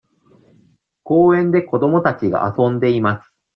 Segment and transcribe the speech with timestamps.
[1.03, 3.31] 公園で子供たちが遊んでいます。